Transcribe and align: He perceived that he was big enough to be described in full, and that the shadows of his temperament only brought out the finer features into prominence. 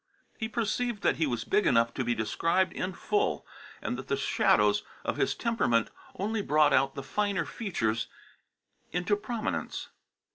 He 0.35 0.49
perceived 0.49 1.03
that 1.03 1.17
he 1.17 1.27
was 1.27 1.43
big 1.43 1.67
enough 1.67 1.93
to 1.93 2.03
be 2.03 2.15
described 2.15 2.73
in 2.73 2.91
full, 2.93 3.45
and 3.83 3.99
that 3.99 4.07
the 4.07 4.17
shadows 4.17 4.81
of 5.05 5.17
his 5.17 5.35
temperament 5.35 5.91
only 6.15 6.41
brought 6.41 6.73
out 6.73 6.95
the 6.95 7.03
finer 7.03 7.45
features 7.45 8.07
into 8.91 9.15
prominence. 9.15 9.89